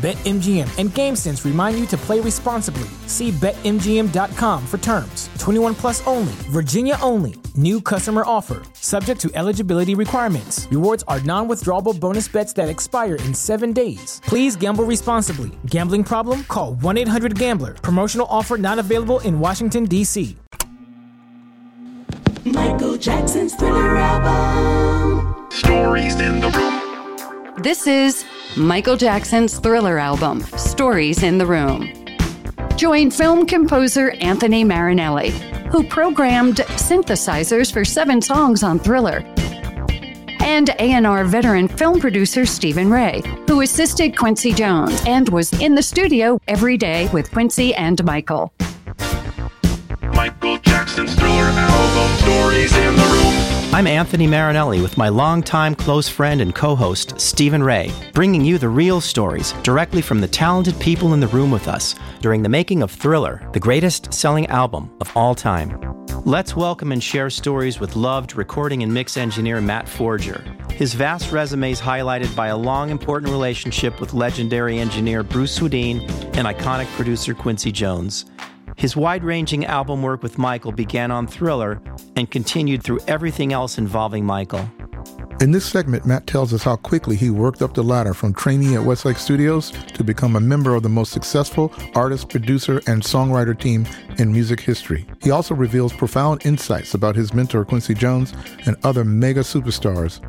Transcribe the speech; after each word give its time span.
BetMGM 0.00 0.78
and 0.78 0.88
GameSense 0.88 1.44
remind 1.44 1.78
you 1.78 1.84
to 1.88 1.96
play 1.98 2.20
responsibly. 2.20 2.88
See 3.06 3.32
BetMGM.com 3.32 4.66
for 4.66 4.78
terms. 4.78 5.28
21 5.38 5.74
plus 5.74 6.06
only, 6.06 6.32
Virginia 6.48 6.96
only. 7.02 7.34
New 7.54 7.82
customer 7.82 8.22
offer, 8.24 8.62
subject 8.72 9.20
to 9.20 9.30
eligibility 9.34 9.94
requirements. 9.94 10.66
Rewards 10.70 11.04
are 11.06 11.20
non 11.20 11.48
withdrawable 11.48 11.98
bonus 12.00 12.28
bets 12.28 12.54
that 12.54 12.70
expire 12.70 13.16
in 13.16 13.34
seven 13.34 13.74
days. 13.74 14.22
Please 14.24 14.56
gamble 14.56 14.84
responsibly. 14.84 15.50
Gambling 15.66 16.04
problem? 16.04 16.44
Call 16.44 16.76
1 16.76 16.96
800 16.96 17.38
Gambler. 17.38 17.74
Promotional 17.74 18.26
offer 18.30 18.56
not 18.56 18.78
available 18.78 19.20
in 19.20 19.38
Washington, 19.38 19.84
D.C. 19.84 20.34
Michael 22.46 22.96
Jackson's 22.96 23.54
Thriller 23.54 23.98
album. 23.98 25.50
Stories 25.50 26.18
in 26.20 26.40
the 26.40 26.48
room. 26.48 27.62
This 27.62 27.86
is 27.86 28.24
Michael 28.56 28.96
Jackson's 28.96 29.58
Thriller 29.58 29.98
album, 29.98 30.40
Stories 30.40 31.22
in 31.22 31.38
the 31.38 31.46
Room. 31.46 31.88
Join 32.76 33.10
film 33.10 33.46
composer 33.46 34.10
Anthony 34.20 34.64
Marinelli, 34.64 35.30
who 35.70 35.84
programmed 35.84 36.56
synthesizers 36.56 37.72
for 37.72 37.84
seven 37.84 38.20
songs 38.20 38.64
on 38.64 38.80
Thriller, 38.80 39.18
and 40.40 40.70
A&R 40.80 41.24
veteran 41.24 41.68
film 41.68 42.00
producer 42.00 42.44
Stephen 42.44 42.90
Ray, 42.90 43.22
who 43.46 43.60
assisted 43.60 44.18
Quincy 44.18 44.52
Jones 44.52 45.00
and 45.06 45.28
was 45.28 45.52
in 45.60 45.76
the 45.76 45.82
studio 45.82 46.40
every 46.48 46.76
day 46.76 47.08
with 47.12 47.30
Quincy 47.30 47.72
and 47.76 48.02
Michael. 48.04 48.52
Michael 50.02 50.58
Jackson's 50.58 51.14
Thriller 51.14 51.50
album. 51.54 52.16
Stories 52.18 52.76
in 52.76 52.96
the. 52.96 53.09
I'm 53.72 53.86
Anthony 53.86 54.26
Marinelli 54.26 54.82
with 54.82 54.98
my 54.98 55.08
longtime 55.08 55.76
close 55.76 56.08
friend 56.08 56.40
and 56.40 56.52
co 56.52 56.74
host, 56.74 57.20
Stephen 57.20 57.62
Ray, 57.62 57.92
bringing 58.12 58.44
you 58.44 58.58
the 58.58 58.68
real 58.68 59.00
stories 59.00 59.52
directly 59.62 60.02
from 60.02 60.20
the 60.20 60.26
talented 60.26 60.78
people 60.80 61.14
in 61.14 61.20
the 61.20 61.28
room 61.28 61.52
with 61.52 61.68
us 61.68 61.94
during 62.20 62.42
the 62.42 62.48
making 62.48 62.82
of 62.82 62.90
Thriller, 62.90 63.48
the 63.52 63.60
greatest 63.60 64.12
selling 64.12 64.48
album 64.48 64.90
of 65.00 65.16
all 65.16 65.36
time. 65.36 65.78
Let's 66.24 66.56
welcome 66.56 66.90
and 66.90 67.00
share 67.00 67.30
stories 67.30 67.78
with 67.78 67.94
loved 67.94 68.34
recording 68.36 68.82
and 68.82 68.92
mix 68.92 69.16
engineer 69.16 69.60
Matt 69.60 69.88
Forger. 69.88 70.42
His 70.72 70.94
vast 70.94 71.30
resume 71.30 71.70
is 71.70 71.80
highlighted 71.80 72.34
by 72.34 72.48
a 72.48 72.56
long, 72.56 72.90
important 72.90 73.30
relationship 73.30 74.00
with 74.00 74.14
legendary 74.14 74.80
engineer 74.80 75.22
Bruce 75.22 75.56
Swedien 75.56 76.02
and 76.36 76.48
iconic 76.48 76.88
producer 76.96 77.34
Quincy 77.34 77.70
Jones. 77.70 78.24
His 78.80 78.96
wide 78.96 79.24
ranging 79.24 79.66
album 79.66 80.00
work 80.00 80.22
with 80.22 80.38
Michael 80.38 80.72
began 80.72 81.10
on 81.10 81.26
Thriller 81.26 81.82
and 82.16 82.30
continued 82.30 82.82
through 82.82 83.00
everything 83.06 83.52
else 83.52 83.76
involving 83.76 84.24
Michael. 84.24 84.70
In 85.42 85.50
this 85.50 85.66
segment, 85.66 86.06
Matt 86.06 86.26
tells 86.26 86.54
us 86.54 86.62
how 86.62 86.76
quickly 86.76 87.14
he 87.14 87.28
worked 87.28 87.60
up 87.60 87.74
the 87.74 87.84
ladder 87.84 88.14
from 88.14 88.32
trainee 88.32 88.76
at 88.76 88.82
Westlake 88.82 89.18
Studios 89.18 89.70
to 89.70 90.02
become 90.02 90.34
a 90.34 90.40
member 90.40 90.74
of 90.74 90.82
the 90.82 90.88
most 90.88 91.12
successful 91.12 91.70
artist, 91.94 92.30
producer, 92.30 92.80
and 92.86 93.02
songwriter 93.02 93.58
team 93.58 93.86
in 94.16 94.32
music 94.32 94.60
history. 94.60 95.06
He 95.22 95.30
also 95.30 95.54
reveals 95.54 95.92
profound 95.92 96.46
insights 96.46 96.94
about 96.94 97.16
his 97.16 97.34
mentor, 97.34 97.66
Quincy 97.66 97.92
Jones, 97.92 98.32
and 98.64 98.78
other 98.82 99.04
mega 99.04 99.40
superstars. 99.40 100.24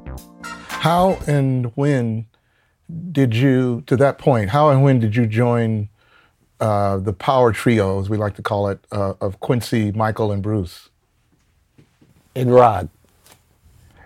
How 0.67 1.17
and 1.25 1.71
when 1.75 2.25
did 3.13 3.33
you, 3.33 3.83
to 3.87 3.95
that 3.95 4.17
point, 4.17 4.49
how 4.49 4.71
and 4.71 4.83
when 4.83 4.99
did 4.99 5.15
you 5.15 5.25
join 5.25 5.87
uh, 6.61 6.97
the 6.97 7.13
power 7.13 7.51
trio, 7.51 7.99
as 7.99 8.09
we 8.09 8.17
like 8.17 8.35
to 8.35 8.41
call 8.41 8.69
it, 8.69 8.79
uh, 8.91 9.15
of 9.19 9.39
Quincy, 9.41 9.91
Michael, 9.91 10.31
and 10.31 10.41
Bruce? 10.41 10.89
And 12.35 12.53
Rod. 12.53 12.89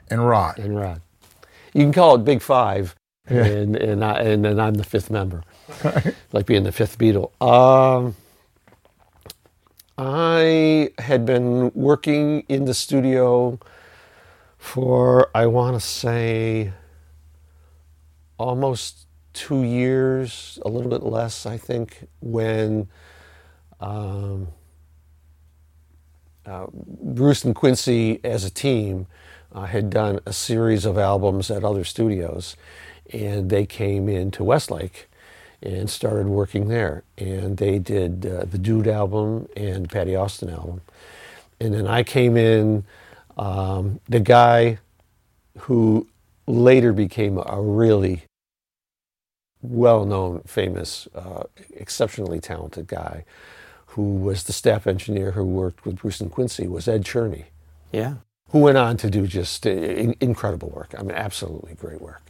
And 0.09 0.25
Rod. 0.27 0.57
And 0.59 0.75
Rod. 0.77 1.01
You 1.73 1.81
can 1.81 1.93
call 1.93 2.15
it 2.15 2.19
Big 2.25 2.41
Five, 2.41 2.95
Yeah. 3.29 3.45
and 3.45 3.75
and 3.75 4.03
I, 4.03 4.19
and 4.21 4.45
then 4.45 4.59
I'm 4.59 4.75
the 4.75 4.83
fifth 4.83 5.11
member, 5.11 5.43
like 6.33 6.45
being 6.45 6.63
the 6.63 6.71
fifth 6.71 6.97
Beatle. 6.97 7.29
Um, 7.41 8.15
I 9.97 10.91
had 10.99 11.25
been 11.25 11.71
working 11.73 12.41
in 12.49 12.65
the 12.65 12.73
studio 12.73 13.59
for 14.57 15.29
I 15.35 15.45
want 15.47 15.75
to 15.75 15.85
say 15.85 16.73
almost 18.37 19.05
two 19.35 19.61
years, 19.63 20.57
a 20.65 20.69
little 20.69 20.89
bit 20.89 21.03
less, 21.03 21.45
I 21.45 21.57
think, 21.57 22.07
when. 22.21 22.87
Um, 23.79 24.47
uh, 26.45 26.67
Bruce 26.71 27.43
and 27.43 27.55
Quincy, 27.55 28.19
as 28.23 28.43
a 28.43 28.51
team, 28.51 29.07
uh, 29.51 29.65
had 29.65 29.89
done 29.89 30.19
a 30.25 30.33
series 30.33 30.85
of 30.85 30.97
albums 30.97 31.49
at 31.49 31.63
other 31.63 31.83
studios, 31.83 32.55
and 33.11 33.49
they 33.49 33.65
came 33.65 34.07
into 34.07 34.43
Westlake 34.43 35.09
and 35.63 35.89
started 35.89 36.27
working 36.27 36.67
there. 36.67 37.03
And 37.17 37.57
they 37.57 37.79
did 37.79 38.25
uh, 38.25 38.45
the 38.45 38.57
Dude 38.57 38.87
album 38.87 39.47
and 39.55 39.89
Patti 39.89 40.15
Austin 40.15 40.49
album. 40.49 40.81
And 41.59 41.73
then 41.73 41.87
I 41.87 42.03
came 42.03 42.37
in, 42.37 42.83
um, 43.37 43.99
the 44.07 44.19
guy 44.19 44.79
who 45.59 46.07
later 46.45 46.93
became 46.93 47.37
a 47.37 47.59
really 47.61 48.23
well 49.69 50.05
known, 50.05 50.41
famous, 50.45 51.07
uh, 51.15 51.43
exceptionally 51.75 52.39
talented 52.39 52.87
guy 52.87 53.25
who 53.87 54.15
was 54.15 54.43
the 54.43 54.53
staff 54.53 54.87
engineer 54.87 55.31
who 55.31 55.43
worked 55.45 55.85
with 55.85 55.97
Bruce 55.97 56.19
and 56.19 56.31
Quincy 56.31 56.67
was 56.67 56.87
Ed 56.87 57.03
Cherney, 57.05 57.45
Yeah. 57.93 58.15
who 58.49 58.59
went 58.59 58.77
on 58.77 58.97
to 58.97 59.09
do 59.09 59.25
just 59.25 59.65
uh, 59.65 59.69
in- 59.69 60.15
incredible 60.19 60.69
work. 60.69 60.93
I 60.97 61.01
mean, 61.01 61.11
absolutely 61.15 61.75
great 61.75 62.01
work. 62.01 62.21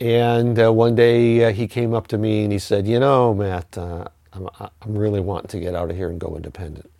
And 0.00 0.58
uh, 0.58 0.72
one 0.72 0.94
day 0.94 1.44
uh, 1.44 1.52
he 1.52 1.68
came 1.68 1.92
up 1.94 2.06
to 2.08 2.18
me 2.18 2.44
and 2.44 2.52
he 2.52 2.58
said, 2.58 2.88
"You 2.88 2.98
know, 2.98 3.34
Matt, 3.34 3.76
uh, 3.76 4.06
I'm, 4.32 4.48
I'm 4.58 4.96
really 4.96 5.20
wanting 5.20 5.48
to 5.48 5.60
get 5.60 5.74
out 5.74 5.90
of 5.90 5.96
here 5.96 6.08
and 6.08 6.18
go 6.18 6.34
independent, 6.34 6.90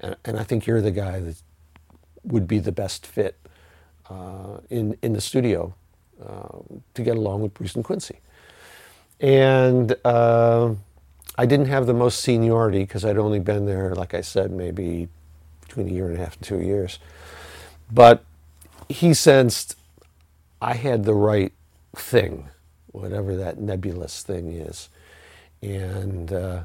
and, 0.00 0.16
and 0.24 0.38
I 0.38 0.44
think 0.44 0.66
you're 0.66 0.82
the 0.82 0.90
guy 0.90 1.18
that 1.20 1.36
would 2.22 2.46
be 2.46 2.58
the 2.58 2.70
best 2.72 3.06
fit 3.06 3.38
uh, 4.10 4.58
in 4.70 4.96
in 5.02 5.14
the 5.14 5.20
studio 5.22 5.74
uh, 6.24 6.58
to 6.92 7.02
get 7.02 7.16
along 7.16 7.40
with 7.40 7.54
Bruce 7.54 7.74
and 7.74 7.84
Quincy." 7.84 8.18
And 9.24 9.96
uh, 10.04 10.74
I 11.38 11.46
didn't 11.46 11.68
have 11.68 11.86
the 11.86 11.94
most 11.94 12.20
seniority 12.20 12.80
because 12.80 13.06
I'd 13.06 13.16
only 13.16 13.40
been 13.40 13.64
there, 13.64 13.94
like 13.94 14.12
I 14.12 14.20
said, 14.20 14.50
maybe 14.50 15.08
between 15.62 15.88
a 15.88 15.92
year 15.92 16.08
and 16.08 16.18
a 16.18 16.20
half 16.20 16.36
and 16.36 16.44
two 16.44 16.60
years. 16.60 16.98
But 17.90 18.22
he 18.90 19.14
sensed 19.14 19.76
I 20.60 20.74
had 20.74 21.04
the 21.04 21.14
right 21.14 21.54
thing, 21.96 22.50
whatever 22.92 23.34
that 23.34 23.58
nebulous 23.58 24.22
thing 24.22 24.52
is. 24.52 24.90
And 25.62 26.30
uh, 26.30 26.64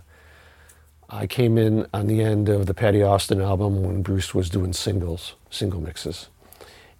I 1.09 1.27
came 1.27 1.57
in 1.57 1.87
on 1.93 2.07
the 2.07 2.21
end 2.21 2.49
of 2.49 2.65
the 2.65 2.73
Patti 2.73 3.01
Austin 3.01 3.39
album 3.39 3.83
when 3.83 4.01
Bruce 4.01 4.35
was 4.35 4.49
doing 4.49 4.73
singles, 4.73 5.35
single 5.49 5.79
mixes. 5.79 6.27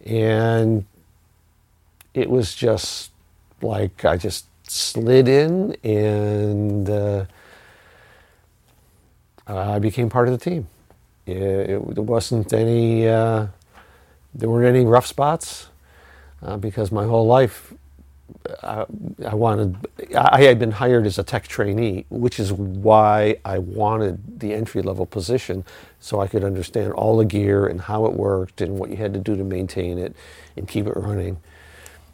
And 0.05 0.85
it 2.13 2.29
was 2.29 2.55
just 2.55 3.11
like 3.61 4.05
I 4.05 4.15
just 4.15 4.45
slid 4.71 5.27
in 5.27 5.75
and 5.83 6.89
uh, 6.89 7.25
I 9.47 9.79
became 9.79 10.09
part 10.09 10.27
of 10.27 10.37
the 10.37 10.43
team. 10.49 10.67
It, 11.25 11.37
it, 11.37 11.95
there 11.95 12.03
wasn't 12.03 12.53
any, 12.53 13.07
uh, 13.07 13.47
there 14.33 14.49
weren't 14.49 14.67
any 14.75 14.85
rough 14.85 15.07
spots 15.07 15.69
uh, 16.41 16.57
because 16.57 16.91
my 16.91 17.05
whole 17.05 17.27
life 17.27 17.73
I, 18.63 18.85
I 19.27 19.35
wanted, 19.35 19.77
I 20.15 20.43
had 20.43 20.59
been 20.59 20.71
hired 20.71 21.05
as 21.05 21.17
a 21.17 21.23
tech 21.23 21.47
trainee, 21.47 22.05
which 22.09 22.39
is 22.39 22.51
why 22.53 23.37
I 23.45 23.57
wanted 23.59 24.39
the 24.39 24.53
entry 24.53 24.81
level 24.81 25.05
position 25.05 25.65
so 25.99 26.19
I 26.19 26.27
could 26.27 26.43
understand 26.43 26.93
all 26.93 27.17
the 27.17 27.25
gear 27.25 27.65
and 27.67 27.81
how 27.81 28.05
it 28.05 28.13
worked 28.13 28.61
and 28.61 28.77
what 28.79 28.89
you 28.89 28.97
had 28.97 29.13
to 29.13 29.19
do 29.19 29.35
to 29.35 29.43
maintain 29.43 29.97
it 29.97 30.15
and 30.55 30.67
keep 30.67 30.87
it 30.87 30.95
running. 30.95 31.37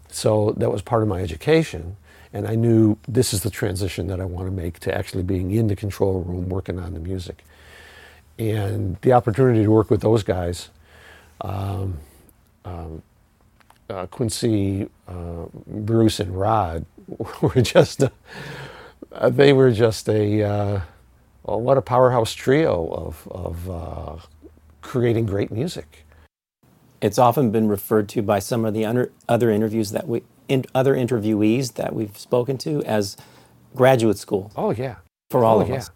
So 0.10 0.54
that 0.58 0.72
was 0.72 0.82
part 0.82 1.04
of 1.04 1.10
my 1.10 1.22
education. 1.22 1.98
And 2.36 2.48
I 2.48 2.56
knew 2.56 3.00
this 3.08 3.34
is 3.34 3.44
the 3.44 3.52
transition 3.52 4.08
that 4.10 4.22
I 4.22 4.26
want 4.26 4.48
to 4.48 4.54
make 4.54 4.80
to 4.82 4.96
actually 4.96 5.24
being 5.24 5.52
in 5.52 5.70
the 5.70 5.78
control 5.78 6.22
room 6.24 6.50
working 6.50 6.80
on 6.80 6.94
the 6.96 7.02
music. 7.02 7.44
and 8.40 8.98
the 9.02 9.14
opportunity 9.14 9.64
to 9.64 9.72
work 9.72 9.92
with 9.92 10.02
those 10.02 10.24
guys, 10.24 10.70
um, 11.42 12.00
um, 12.66 13.04
uh, 13.90 14.08
Quincy, 14.08 14.90
uh, 15.08 15.46
Bruce, 15.68 16.20
and 16.20 16.38
Rod 16.40 16.86
were 17.42 17.62
just 17.62 18.04
a, 18.04 18.14
uh, 19.14 19.30
they 19.30 19.54
were 19.54 19.72
just 19.72 20.10
a 20.10 20.44
uh, 20.44 20.82
well, 21.44 21.62
what 21.62 21.78
a 21.78 21.84
powerhouse 21.84 22.34
trio 22.34 22.90
of 22.94 23.28
of 23.32 23.72
uh, 23.72 24.18
creating 24.82 25.28
great 25.28 25.52
music. 25.52 26.06
It's 27.02 27.20
often 27.20 27.52
been 27.52 27.70
referred 27.70 28.10
to 28.10 28.24
by 28.24 28.40
some 28.40 28.66
of 28.66 28.74
the 28.74 28.86
under, 28.86 29.12
other 29.30 29.52
interviews 29.52 29.92
that 29.92 30.08
we 30.08 30.24
in, 30.48 30.66
other 30.74 30.96
interviewees 30.96 31.74
that 31.74 31.94
we've 31.94 32.18
spoken 32.18 32.58
to 32.60 32.82
as 32.84 33.18
graduate 33.76 34.18
school 34.18 34.52
Oh 34.56 34.72
yeah, 34.72 34.96
for 35.30 35.44
all 35.44 35.58
oh, 35.58 35.62
of 35.62 35.70
yeah. 35.70 35.76
us. 35.76 35.92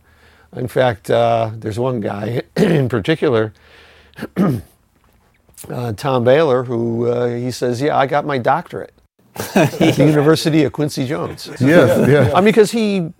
In 0.55 0.67
fact, 0.67 1.09
uh, 1.11 1.51
there's 1.55 1.77
one 1.79 1.99
guy 1.99 2.41
in 2.57 2.89
particular, 2.89 3.53
uh, 4.37 5.93
Tom 5.93 6.23
Bahler, 6.25 6.65
who 6.65 7.07
uh, 7.07 7.27
he 7.27 7.51
says, 7.51 7.81
"Yeah, 7.81 7.97
I 7.97 8.07
got 8.07 8.25
my 8.25 8.37
doctorate 8.37 8.93
at 9.55 9.71
the 9.73 9.91
University 9.97 10.63
of 10.63 10.71
Quincy 10.73 11.05
Jones." 11.05 11.49
Yes, 11.59 12.09
yeah. 12.09 12.31
I 12.33 12.41
mean, 12.41 12.45
because 12.45 12.71
he 12.71 13.13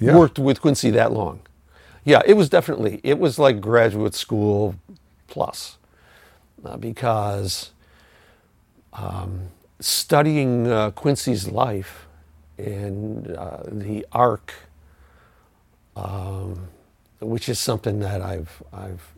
Yeah. 0.00 0.16
worked 0.16 0.38
with 0.38 0.60
Quincy 0.60 0.90
that 0.90 1.12
long. 1.12 1.40
Yeah, 2.04 2.20
it 2.26 2.34
was 2.34 2.48
definitely 2.48 3.00
it 3.02 3.18
was 3.18 3.38
like 3.38 3.60
graduate 3.60 4.14
school 4.14 4.74
plus, 5.28 5.78
uh, 6.64 6.76
because 6.76 7.72
um, 8.92 9.48
studying 9.80 10.66
uh, 10.66 10.90
Quincy's 10.92 11.48
life 11.48 12.06
and 12.58 13.30
uh, 13.36 13.62
the 13.66 14.06
arc, 14.12 14.54
um, 15.96 16.68
which 17.20 17.48
is 17.48 17.58
something 17.58 18.00
that 18.00 18.22
I've 18.22 18.62
I've 18.72 19.12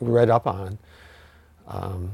read 0.00 0.30
up 0.30 0.46
on. 0.46 0.78
Um, 1.66 2.12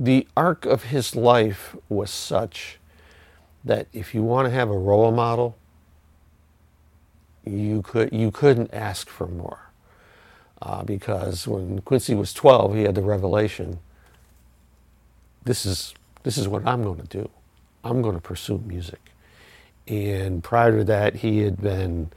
the 0.00 0.26
arc 0.36 0.66
of 0.66 0.84
his 0.84 1.14
life 1.14 1.76
was 1.88 2.10
such 2.10 2.78
that 3.64 3.86
if 3.92 4.14
you 4.14 4.22
want 4.22 4.46
to 4.46 4.50
have 4.50 4.68
a 4.70 4.78
role 4.78 5.12
model, 5.12 5.56
you 7.44 7.82
could 7.82 8.12
you 8.12 8.30
couldn't 8.30 8.72
ask 8.72 9.08
for 9.08 9.26
more. 9.28 9.58
Uh, 10.60 10.82
because 10.84 11.48
when 11.48 11.80
Quincy 11.80 12.14
was 12.14 12.32
12, 12.32 12.74
he 12.76 12.82
had 12.84 12.94
the 12.94 13.02
revelation. 13.02 13.80
This 15.44 15.66
is 15.66 15.94
this 16.22 16.38
is 16.38 16.48
what 16.48 16.66
I'm 16.66 16.82
going 16.82 17.00
to 17.00 17.06
do. 17.06 17.30
I'm 17.84 18.02
going 18.02 18.14
to 18.14 18.20
pursue 18.20 18.62
music. 18.66 19.00
And 19.88 20.44
prior 20.44 20.78
to 20.78 20.84
that, 20.84 21.16
he 21.16 21.40
had 21.40 21.60
been 21.60 22.10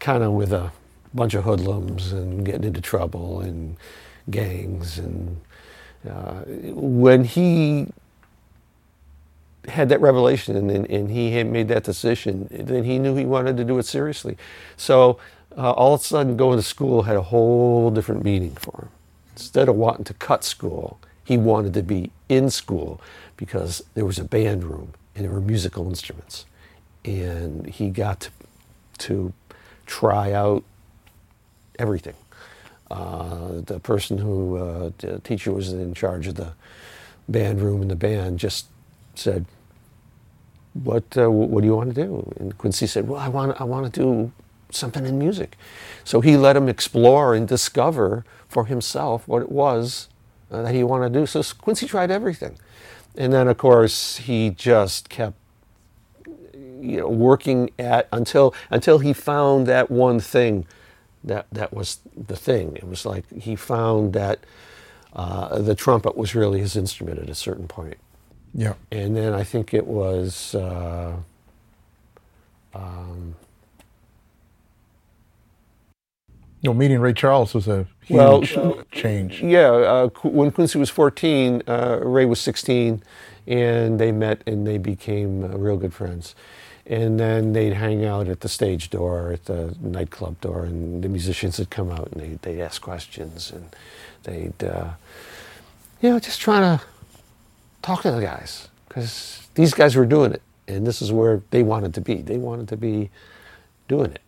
kind 0.00 0.22
of 0.22 0.32
with 0.32 0.52
a 0.52 0.72
bunch 1.14 1.34
of 1.34 1.44
hoodlums 1.44 2.12
and 2.12 2.44
getting 2.44 2.64
into 2.64 2.80
trouble 2.80 3.40
and 3.40 3.76
gangs. 4.30 4.98
And 4.98 5.40
uh, 6.08 6.42
when 6.74 7.24
he 7.24 7.88
had 9.68 9.88
that 9.90 10.00
revelation 10.00 10.56
and, 10.56 10.70
and, 10.70 10.90
and 10.90 11.10
he 11.10 11.32
had 11.32 11.46
made 11.48 11.68
that 11.68 11.84
decision, 11.84 12.48
then 12.50 12.84
he 12.84 12.98
knew 12.98 13.16
he 13.16 13.24
wanted 13.26 13.56
to 13.58 13.64
do 13.64 13.78
it 13.78 13.84
seriously. 13.84 14.36
So 14.76 15.18
uh, 15.56 15.72
all 15.72 15.94
of 15.94 16.00
a 16.00 16.04
sudden, 16.04 16.36
going 16.36 16.58
to 16.58 16.62
school 16.62 17.02
had 17.02 17.16
a 17.16 17.22
whole 17.22 17.90
different 17.90 18.24
meaning 18.24 18.54
for 18.54 18.82
him. 18.82 18.88
Instead 19.36 19.68
of 19.68 19.76
wanting 19.76 20.04
to 20.04 20.14
cut 20.14 20.44
school, 20.44 20.98
he 21.22 21.36
wanted 21.36 21.74
to 21.74 21.82
be 21.82 22.10
in 22.28 22.48
school 22.50 23.00
because 23.36 23.82
there 23.94 24.04
was 24.04 24.18
a 24.18 24.24
band 24.24 24.64
room 24.64 24.94
and 25.14 25.24
there 25.24 25.32
were 25.32 25.40
musical 25.40 25.86
instruments. 25.88 26.46
And 27.04 27.66
he 27.66 27.90
got 27.90 28.20
to, 28.20 28.30
to 28.98 29.32
try 29.84 30.32
out 30.32 30.64
everything. 31.78 32.14
Uh, 32.90 33.60
the 33.66 33.78
person 33.80 34.18
who, 34.18 34.56
uh, 34.56 34.90
the 34.98 35.18
teacher 35.18 35.52
was 35.52 35.72
in 35.72 35.92
charge 35.92 36.26
of 36.26 36.36
the 36.36 36.52
band 37.28 37.60
room 37.60 37.82
and 37.82 37.90
the 37.90 37.96
band 37.96 38.38
just 38.38 38.66
said, 39.14 39.44
what, 40.72 41.04
uh, 41.16 41.30
what 41.30 41.60
do 41.60 41.66
you 41.66 41.74
want 41.74 41.94
to 41.94 42.04
do? 42.04 42.32
And 42.38 42.56
Quincy 42.56 42.86
said, 42.86 43.08
well, 43.08 43.20
I 43.20 43.28
want, 43.28 43.60
I 43.60 43.64
want 43.64 43.92
to 43.92 44.00
do 44.00 44.32
something 44.70 45.06
in 45.06 45.18
music. 45.18 45.56
So 46.04 46.20
he 46.20 46.36
let 46.36 46.56
him 46.56 46.68
explore 46.68 47.34
and 47.34 47.46
discover 47.46 48.24
for 48.48 48.66
himself 48.66 49.26
what 49.26 49.42
it 49.42 49.50
was 49.50 50.08
uh, 50.50 50.62
that 50.62 50.74
he 50.74 50.82
wanted 50.82 51.12
to 51.12 51.20
do. 51.20 51.26
So 51.26 51.42
Quincy 51.58 51.86
tried 51.86 52.10
everything. 52.10 52.58
And 53.16 53.32
then, 53.32 53.48
of 53.48 53.56
course, 53.56 54.18
he 54.18 54.50
just 54.50 55.08
kept 55.08 55.36
you 56.80 57.00
know, 57.00 57.08
working 57.08 57.70
at 57.78 58.08
until 58.12 58.54
until 58.70 58.98
he 58.98 59.12
found 59.12 59.66
that 59.66 59.90
one 59.90 60.20
thing 60.20 60.66
that 61.24 61.46
that 61.50 61.72
was 61.72 62.00
the 62.16 62.36
thing. 62.36 62.76
It 62.76 62.86
was 62.86 63.06
like 63.06 63.24
he 63.32 63.56
found 63.56 64.12
that 64.12 64.40
uh, 65.14 65.60
the 65.60 65.74
trumpet 65.74 66.16
was 66.16 66.34
really 66.34 66.60
his 66.60 66.76
instrument 66.76 67.18
at 67.18 67.30
a 67.30 67.34
certain 67.34 67.66
point. 67.66 67.96
Yeah. 68.54 68.74
And 68.92 69.16
then 69.16 69.32
I 69.34 69.42
think 69.42 69.74
it 69.74 69.86
was 69.86 70.54
uh, 70.54 71.16
um, 72.74 73.34
You 76.62 76.70
know, 76.70 76.74
meeting 76.74 77.00
Ray 77.00 77.12
Charles 77.12 77.54
was 77.54 77.68
a 77.68 77.86
huge 78.02 78.16
Well, 78.18 78.42
change. 78.90 79.42
yeah. 79.42 79.70
Uh, 79.70 80.08
when 80.24 80.50
Quincy 80.50 80.78
was 80.78 80.90
14, 80.90 81.62
uh, 81.68 82.00
Ray 82.02 82.24
was 82.24 82.40
16, 82.40 83.02
and 83.46 84.00
they 84.00 84.10
met 84.10 84.42
and 84.46 84.66
they 84.66 84.78
became 84.78 85.44
uh, 85.44 85.48
real 85.48 85.76
good 85.76 85.92
friends. 85.94 86.34
And 86.86 87.18
then 87.20 87.52
they'd 87.52 87.72
hang 87.74 88.04
out 88.04 88.28
at 88.28 88.40
the 88.40 88.48
stage 88.48 88.90
door, 88.90 89.32
at 89.32 89.44
the 89.46 89.76
nightclub 89.80 90.40
door, 90.40 90.64
and 90.64 91.02
the 91.02 91.08
musicians 91.08 91.58
would 91.58 91.70
come 91.70 91.90
out 91.90 92.08
and 92.12 92.20
they'd, 92.22 92.42
they'd 92.42 92.60
ask 92.62 92.80
questions 92.80 93.50
and 93.52 93.66
they'd, 94.22 94.64
uh, 94.64 94.90
you 96.00 96.10
know, 96.10 96.18
just 96.20 96.40
trying 96.40 96.78
to 96.78 96.84
talk 97.82 98.02
to 98.02 98.12
the 98.12 98.20
guys 98.22 98.68
because 98.88 99.46
these 99.54 99.74
guys 99.74 99.96
were 99.96 100.06
doing 100.06 100.32
it, 100.32 100.42
and 100.68 100.86
this 100.86 101.02
is 101.02 101.10
where 101.12 101.42
they 101.50 101.62
wanted 101.62 101.92
to 101.94 102.00
be. 102.00 102.22
They 102.22 102.38
wanted 102.38 102.68
to 102.68 102.76
be 102.76 103.10
doing 103.88 104.12
it. 104.12 104.20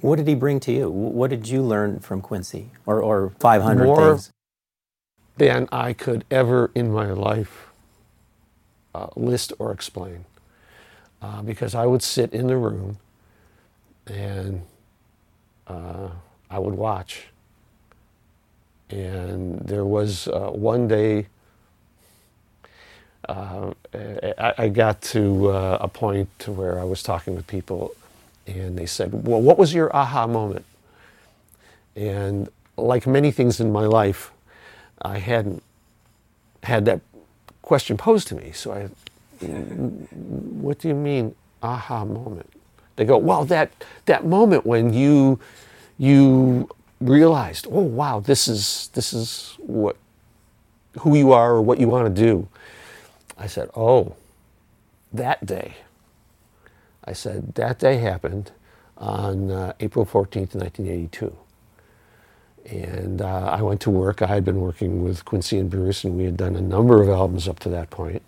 What 0.00 0.16
did 0.16 0.28
he 0.28 0.34
bring 0.34 0.60
to 0.60 0.72
you? 0.72 0.90
What 0.90 1.30
did 1.30 1.48
you 1.48 1.62
learn 1.62 2.00
from 2.00 2.20
Quincy 2.22 2.70
or, 2.86 3.00
or 3.02 3.32
500 3.40 3.84
More- 3.84 4.12
things? 4.12 4.30
than 5.38 5.68
I 5.72 5.92
could 5.92 6.24
ever 6.30 6.70
in 6.74 6.92
my 6.92 7.12
life 7.12 7.68
uh, 8.94 9.08
list 9.16 9.52
or 9.58 9.72
explain. 9.72 10.24
Uh, 11.22 11.42
because 11.42 11.74
I 11.74 11.86
would 11.86 12.02
sit 12.02 12.32
in 12.32 12.46
the 12.48 12.56
room 12.56 12.98
and 14.06 14.62
uh, 15.66 16.10
I 16.50 16.58
would 16.58 16.74
watch. 16.74 17.28
And 18.90 19.60
there 19.60 19.84
was 19.84 20.28
uh, 20.28 20.50
one 20.50 20.88
day 20.88 21.26
uh, 23.28 23.72
I, 24.38 24.54
I 24.58 24.68
got 24.68 25.02
to 25.02 25.50
uh, 25.50 25.78
a 25.80 25.88
point 25.88 26.28
to 26.40 26.52
where 26.52 26.78
I 26.80 26.84
was 26.84 27.02
talking 27.02 27.34
with 27.36 27.46
people 27.46 27.94
and 28.48 28.78
they 28.78 28.86
said, 28.86 29.26
Well, 29.26 29.40
what 29.40 29.58
was 29.58 29.74
your 29.74 29.94
aha 29.94 30.26
moment? 30.26 30.64
And 31.94 32.48
like 32.76 33.06
many 33.06 33.30
things 33.30 33.60
in 33.60 33.72
my 33.72 33.86
life, 33.86 34.32
I 35.02 35.18
hadn't 35.18 35.62
had 36.62 36.84
that 36.86 37.00
question 37.62 37.96
posed 37.96 38.28
to 38.28 38.34
me. 38.34 38.52
So 38.52 38.72
I, 38.72 38.88
what 39.44 40.78
do 40.78 40.88
you 40.88 40.94
mean 40.94 41.34
aha 41.62 42.04
moment? 42.04 42.50
They 42.96 43.04
go, 43.04 43.18
well, 43.18 43.44
that 43.44 43.70
that 44.06 44.24
moment 44.24 44.66
when 44.66 44.92
you 44.92 45.38
you 45.98 46.68
realized, 47.00 47.66
oh 47.70 47.82
wow, 47.82 48.20
this 48.20 48.48
is 48.48 48.90
this 48.94 49.12
is 49.12 49.54
what 49.58 49.96
who 51.00 51.16
you 51.16 51.32
are 51.32 51.52
or 51.52 51.62
what 51.62 51.78
you 51.78 51.88
want 51.88 52.14
to 52.14 52.22
do. 52.22 52.48
I 53.36 53.46
said, 53.46 53.70
oh, 53.76 54.16
that 55.12 55.46
day. 55.46 55.76
I 57.08 57.14
said 57.14 57.54
that 57.54 57.78
day 57.78 57.96
happened 57.96 58.52
on 58.98 59.50
uh, 59.50 59.72
April 59.80 60.04
14th, 60.04 60.54
1982. 60.54 61.34
And 62.66 63.22
uh, 63.22 63.46
I 63.46 63.62
went 63.62 63.80
to 63.82 63.90
work. 63.90 64.20
I 64.20 64.26
had 64.26 64.44
been 64.44 64.60
working 64.60 65.02
with 65.02 65.24
Quincy 65.24 65.56
and 65.56 65.70
Bruce, 65.70 66.04
and 66.04 66.18
we 66.18 66.24
had 66.24 66.36
done 66.36 66.54
a 66.54 66.60
number 66.60 67.00
of 67.00 67.08
albums 67.08 67.48
up 67.48 67.60
to 67.60 67.70
that 67.70 67.88
point. 67.88 68.20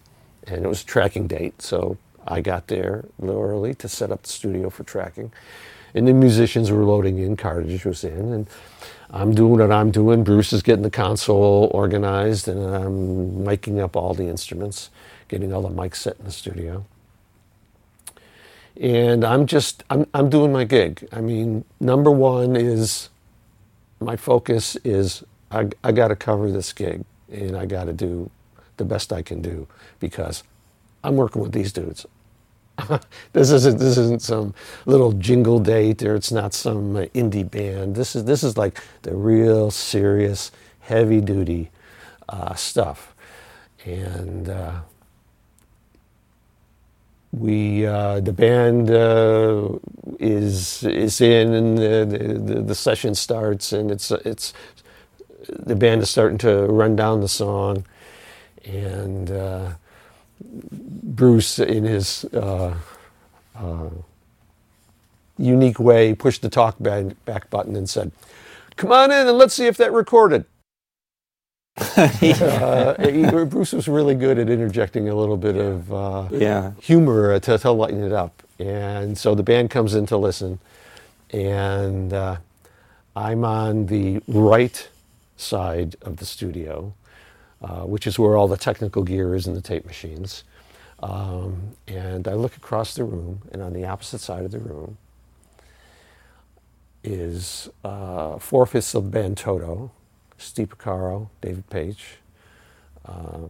And 0.46 0.64
it 0.64 0.68
was 0.68 0.82
a 0.82 0.86
tracking 0.86 1.26
date, 1.26 1.60
so 1.60 1.98
I 2.26 2.40
got 2.40 2.68
there 2.68 3.04
a 3.20 3.26
little 3.26 3.42
early 3.42 3.74
to 3.74 3.88
set 3.88 4.10
up 4.10 4.22
the 4.22 4.30
studio 4.30 4.70
for 4.70 4.82
tracking. 4.84 5.30
And 5.92 6.08
the 6.08 6.14
musicians 6.14 6.70
were 6.70 6.84
loading 6.84 7.18
in, 7.18 7.36
Cartage 7.36 7.84
was 7.84 8.02
in, 8.02 8.32
and 8.32 8.46
I'm 9.10 9.34
doing 9.34 9.58
what 9.58 9.70
I'm 9.70 9.90
doing. 9.90 10.24
Bruce 10.24 10.54
is 10.54 10.62
getting 10.62 10.84
the 10.84 10.90
console 10.90 11.70
organized, 11.74 12.48
and 12.48 12.64
I'm 12.64 13.44
miking 13.44 13.78
up 13.78 13.94
all 13.94 14.14
the 14.14 14.28
instruments, 14.28 14.88
getting 15.28 15.52
all 15.52 15.60
the 15.60 15.68
mics 15.68 15.96
set 15.96 16.18
in 16.18 16.24
the 16.24 16.32
studio 16.32 16.86
and 18.80 19.24
I'm 19.24 19.46
just 19.46 19.84
I'm 19.90 20.06
I'm 20.14 20.30
doing 20.30 20.52
my 20.52 20.64
gig. 20.64 21.06
I 21.12 21.20
mean, 21.20 21.64
number 21.78 22.10
one 22.10 22.56
is 22.56 23.10
my 24.00 24.16
focus 24.16 24.76
is 24.76 25.22
I 25.50 25.68
I 25.84 25.92
got 25.92 26.08
to 26.08 26.16
cover 26.16 26.50
this 26.50 26.72
gig 26.72 27.04
and 27.30 27.56
I 27.56 27.66
got 27.66 27.84
to 27.84 27.92
do 27.92 28.30
the 28.78 28.84
best 28.84 29.12
I 29.12 29.20
can 29.20 29.42
do 29.42 29.68
because 30.00 30.42
I'm 31.04 31.16
working 31.16 31.42
with 31.42 31.52
these 31.52 31.72
dudes. 31.72 32.06
this 33.34 33.50
isn't 33.50 33.78
this 33.78 33.98
isn't 33.98 34.22
some 34.22 34.54
little 34.86 35.12
jingle 35.12 35.58
date 35.60 36.02
or 36.02 36.14
it's 36.14 36.32
not 36.32 36.54
some 36.54 36.94
indie 37.14 37.48
band. 37.48 37.94
This 37.94 38.16
is 38.16 38.24
this 38.24 38.42
is 38.42 38.56
like 38.56 38.80
the 39.02 39.14
real 39.14 39.70
serious, 39.70 40.50
heavy 40.80 41.20
duty 41.20 41.70
uh, 42.30 42.54
stuff, 42.54 43.14
and 43.84 44.48
uh, 44.48 44.80
we 47.32 47.86
uh, 47.86 48.20
the 48.20 48.32
band 48.32 48.90
uh, 48.90 49.68
is 50.18 50.82
is 50.84 51.20
in 51.20 51.54
and 51.54 51.78
the, 51.78 52.38
the 52.44 52.62
the 52.62 52.74
session 52.74 53.14
starts 53.14 53.72
and 53.72 53.90
it's 53.90 54.10
it's 54.10 54.52
the 55.48 55.76
band 55.76 56.02
is 56.02 56.10
starting 56.10 56.38
to 56.38 56.66
run 56.66 56.96
down 56.96 57.20
the 57.20 57.28
song 57.28 57.84
and 58.64 59.30
uh, 59.30 59.72
Bruce 60.72 61.58
in 61.58 61.84
his 61.84 62.24
uh, 62.26 62.74
uh, 63.56 63.90
unique 65.38 65.80
way 65.80 66.14
pushed 66.14 66.42
the 66.42 66.48
talk 66.48 66.76
back 66.80 67.50
button 67.50 67.76
and 67.76 67.88
said, 67.88 68.12
"Come 68.76 68.92
on 68.92 69.10
in 69.10 69.28
and 69.28 69.38
let's 69.38 69.54
see 69.54 69.66
if 69.66 69.76
that 69.78 69.92
recorded." 69.92 70.44
uh, 71.96 72.94
Bruce 73.46 73.72
was 73.72 73.88
really 73.88 74.14
good 74.14 74.38
at 74.38 74.50
interjecting 74.50 75.08
a 75.10 75.14
little 75.14 75.36
bit 75.36 75.56
of 75.56 75.92
uh, 75.92 76.28
Yeah. 76.32 76.72
humor 76.80 77.38
to, 77.40 77.58
to 77.58 77.70
lighten 77.72 78.02
it 78.02 78.12
up. 78.12 78.42
And 78.58 79.18
so 79.18 79.34
the 79.34 79.42
band 79.42 79.70
comes 79.70 79.94
in 79.94 80.06
to 80.06 80.16
listen, 80.16 80.58
and 81.32 82.12
uh, 82.12 82.36
I'm 83.16 83.44
on 83.44 83.86
the 83.86 84.22
right 84.28 84.88
side 85.36 85.96
of 86.02 86.18
the 86.18 86.26
studio, 86.26 86.94
uh, 87.62 87.82
which 87.82 88.06
is 88.06 88.18
where 88.18 88.36
all 88.36 88.48
the 88.48 88.56
technical 88.58 89.02
gear 89.04 89.34
is 89.34 89.46
and 89.46 89.56
the 89.56 89.62
tape 89.62 89.86
machines. 89.86 90.44
Um, 91.02 91.76
and 91.88 92.28
I 92.28 92.34
look 92.34 92.56
across 92.56 92.94
the 92.94 93.04
room, 93.04 93.42
and 93.52 93.62
on 93.62 93.72
the 93.74 93.86
opposite 93.86 94.20
side 94.20 94.44
of 94.44 94.52
the 94.52 94.60
room 94.60 94.98
is 97.04 97.68
uh, 97.84 98.38
four 98.38 98.66
fifths 98.66 98.94
of 98.94 99.04
the 99.04 99.10
band 99.10 99.38
Toto, 99.38 99.90
Steve 100.40 100.70
Porcaro, 100.70 101.28
David 101.40 101.68
Paich, 101.68 102.16
uh, 103.06 103.48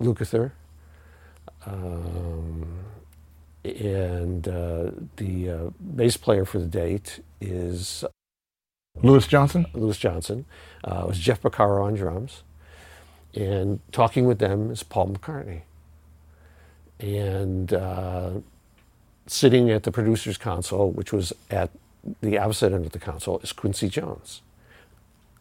Lukather, 0.00 0.52
um, 1.66 2.78
and 3.64 4.48
uh, 4.48 4.90
the 5.16 5.50
uh, 5.50 5.70
bass 5.80 6.16
player 6.16 6.44
for 6.44 6.58
the 6.58 6.66
date 6.66 7.20
is 7.40 8.04
Louis 9.00 9.26
Johnson? 9.26 9.66
Louis 9.72 9.96
Johnson. 9.96 10.44
Uh, 10.84 11.02
it 11.04 11.08
was 11.08 11.18
Jeff 11.18 11.42
Porcaro 11.42 11.84
on 11.84 11.94
drums. 11.94 12.42
And 13.34 13.80
talking 13.92 14.26
with 14.26 14.38
them 14.38 14.70
is 14.70 14.82
Paul 14.82 15.08
McCartney. 15.08 15.62
And 17.00 17.72
uh, 17.72 18.30
sitting 19.26 19.70
at 19.70 19.84
the 19.84 19.92
producer's 19.92 20.36
console, 20.36 20.90
which 20.90 21.12
was 21.12 21.32
at 21.50 21.70
the 22.20 22.38
opposite 22.38 22.72
end 22.72 22.84
of 22.84 22.92
the 22.92 22.98
console, 22.98 23.38
is 23.38 23.52
Quincy 23.52 23.88
Jones. 23.88 24.42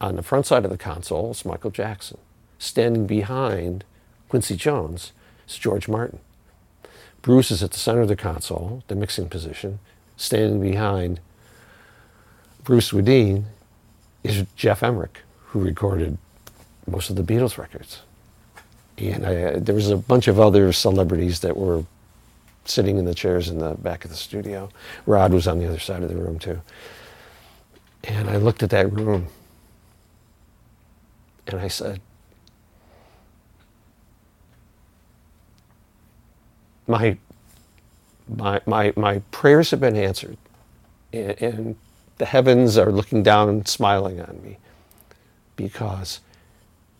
On 0.01 0.15
the 0.15 0.23
front 0.23 0.47
side 0.47 0.65
of 0.65 0.71
the 0.71 0.79
console 0.79 1.29
is 1.29 1.45
Michael 1.45 1.69
Jackson. 1.69 2.17
Standing 2.57 3.05
behind 3.05 3.83
Quincy 4.29 4.55
Jones 4.55 5.13
is 5.47 5.59
George 5.59 5.87
Martin. 5.87 6.19
Bruce 7.21 7.51
is 7.51 7.61
at 7.61 7.71
the 7.71 7.77
center 7.77 8.01
of 8.01 8.07
the 8.07 8.15
console, 8.15 8.83
the 8.87 8.95
mixing 8.95 9.29
position. 9.29 9.77
Standing 10.17 10.59
behind 10.59 11.19
Bruce 12.63 12.91
Swedien 12.91 13.43
is 14.23 14.43
Geoff 14.55 14.81
Emerick, 14.81 15.19
who 15.47 15.59
recorded 15.59 16.17
most 16.87 17.11
of 17.11 17.15
the 17.15 17.23
Beatles 17.23 17.59
records. 17.59 18.01
And 18.97 19.23
I, 19.23 19.59
there 19.59 19.75
was 19.75 19.91
a 19.91 19.97
bunch 19.97 20.27
of 20.27 20.39
other 20.39 20.73
celebrities 20.73 21.41
that 21.41 21.55
were 21.55 21.85
sitting 22.65 22.97
in 22.97 23.05
the 23.05 23.13
chairs 23.13 23.49
in 23.49 23.59
the 23.59 23.75
back 23.75 24.03
of 24.03 24.09
the 24.09 24.17
studio. 24.17 24.69
Rod 25.05 25.31
was 25.31 25.47
on 25.47 25.59
the 25.59 25.67
other 25.67 25.79
side 25.79 26.01
of 26.01 26.09
the 26.09 26.17
room 26.17 26.39
too. 26.39 26.59
And 28.03 28.31
I 28.31 28.37
looked 28.37 28.63
at 28.63 28.71
that 28.71 28.91
room 28.91 29.27
and 31.47 31.59
I 31.59 31.67
said, 31.67 32.01
my, 36.87 37.17
my, 38.27 38.61
my, 38.65 38.93
my 38.95 39.19
prayers 39.31 39.71
have 39.71 39.79
been 39.79 39.95
answered. 39.95 40.37
And, 41.13 41.41
and 41.41 41.75
the 42.17 42.25
heavens 42.25 42.77
are 42.77 42.91
looking 42.91 43.23
down 43.23 43.49
and 43.49 43.67
smiling 43.67 44.21
on 44.21 44.41
me 44.43 44.57
because 45.55 46.19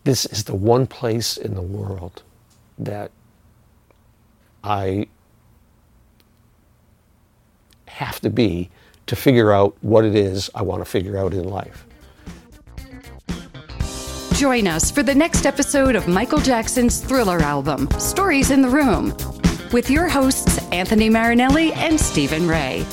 this 0.04 0.24
is 0.26 0.44
the 0.44 0.54
one 0.54 0.86
place 0.86 1.36
in 1.36 1.54
the 1.54 1.62
world 1.62 2.22
that 2.78 3.10
I 4.64 5.06
have 7.86 8.20
to 8.20 8.30
be 8.30 8.70
to 9.06 9.16
figure 9.16 9.52
out 9.52 9.76
what 9.80 10.04
it 10.04 10.14
is 10.14 10.50
I 10.54 10.62
want 10.62 10.80
to 10.80 10.84
figure 10.84 11.18
out 11.18 11.34
in 11.34 11.44
life. 11.44 11.84
Join 14.34 14.66
us 14.66 14.90
for 14.90 15.02
the 15.02 15.14
next 15.14 15.44
episode 15.46 15.94
of 15.94 16.08
Michael 16.08 16.40
Jackson's 16.40 17.00
Thriller 17.00 17.40
album, 17.40 17.88
Stories 17.98 18.50
in 18.50 18.62
the 18.62 18.68
Room, 18.68 19.14
with 19.72 19.90
your 19.90 20.08
hosts, 20.08 20.58
Anthony 20.72 21.10
Marinelli 21.10 21.72
and 21.74 22.00
Stephen 22.00 22.48
Ray. 22.48 22.86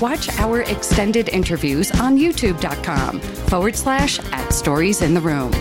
Watch 0.00 0.28
our 0.38 0.62
extended 0.62 1.28
interviews 1.28 1.90
on 2.00 2.18
youtube.com 2.18 3.20
forward 3.20 3.76
slash 3.76 4.18
at 4.32 4.52
Stories 4.52 5.02
in 5.02 5.14
the 5.14 5.20
Room. 5.20 5.52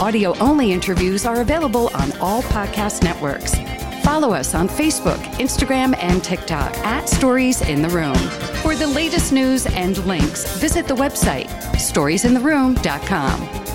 Audio 0.00 0.36
only 0.38 0.72
interviews 0.72 1.26
are 1.26 1.42
available 1.42 1.90
on 1.94 2.10
all 2.18 2.42
podcast 2.44 3.04
networks. 3.04 3.54
Follow 4.02 4.32
us 4.32 4.54
on 4.54 4.68
Facebook, 4.68 5.18
Instagram, 5.34 5.96
and 5.98 6.24
TikTok 6.24 6.74
at 6.78 7.08
Stories 7.08 7.60
in 7.62 7.82
the 7.82 7.90
Room. 7.90 8.16
For 8.62 8.74
the 8.74 8.86
latest 8.86 9.32
news 9.32 9.66
and 9.66 9.98
links, 10.06 10.58
visit 10.58 10.88
the 10.88 10.96
website 10.96 11.48
storiesintheroom.com. 11.76 13.65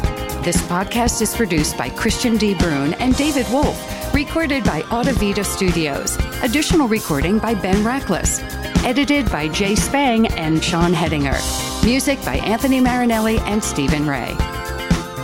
This 0.43 0.57
podcast 0.63 1.21
is 1.21 1.35
produced 1.35 1.77
by 1.77 1.87
Christian 1.91 2.35
D. 2.35 2.55
Brune 2.55 2.95
and 2.95 3.15
David 3.15 3.45
Wolf, 3.51 4.11
recorded 4.11 4.63
by 4.63 4.81
Audavita 4.89 5.45
Studios. 5.45 6.17
Additional 6.41 6.87
recording 6.87 7.37
by 7.37 7.53
Ben 7.53 7.83
Rackless. 7.83 8.41
Edited 8.83 9.31
by 9.31 9.47
Jay 9.49 9.75
Spang 9.75 10.25
and 10.29 10.63
Sean 10.63 10.93
Hedinger. 10.93 11.37
Music 11.85 12.19
by 12.25 12.37
Anthony 12.37 12.79
Marinelli 12.79 13.37
and 13.41 13.63
Stephen 13.63 14.07
Ray. 14.07 14.33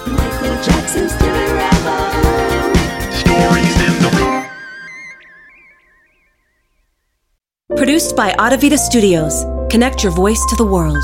Michael 0.05 0.55
Jackson's 0.62 1.15
Thriller 1.15 1.57
album. 1.62 2.75
Stories 3.12 3.75
in 3.88 3.93
the 4.03 4.09
room. 4.21 4.45
Produced 7.75 8.15
by 8.15 8.33
Audavita 8.33 8.77
Studios. 8.77 9.45
Connect 9.71 10.03
your 10.03 10.12
voice 10.12 10.45
to 10.50 10.55
the 10.57 10.65
world. 10.65 11.03